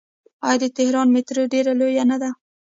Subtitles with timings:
[0.47, 2.29] آیا د تهران میټرو ډیره لویه نه ده؟